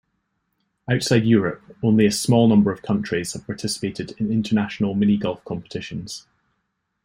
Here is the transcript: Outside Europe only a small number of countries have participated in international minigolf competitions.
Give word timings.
Outside 0.89 1.25
Europe 1.25 1.61
only 1.83 2.07
a 2.07 2.11
small 2.11 2.47
number 2.47 2.71
of 2.71 2.81
countries 2.81 3.33
have 3.33 3.45
participated 3.45 4.13
in 4.17 4.31
international 4.31 4.95
minigolf 4.95 5.45
competitions. 5.45 6.25